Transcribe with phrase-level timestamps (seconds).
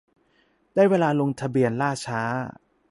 [0.75, 2.21] ได้เวลาลงทะเบียน ล่าช้า